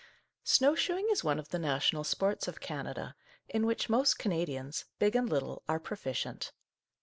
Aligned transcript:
Snow 0.43 0.73
shoeing 0.73 1.07
is 1.11 1.23
one 1.23 1.37
of 1.37 1.49
the 1.49 1.59
national 1.59 2.03
sports 2.03 2.47
of 2.47 2.59
Canada, 2.59 3.15
in 3.47 3.67
which 3.67 3.87
most 3.87 4.17
Canadians, 4.17 4.85
big 4.97 5.15
and 5.15 5.29
little, 5.29 5.61
are 5.69 5.79
proficient. 5.79 6.53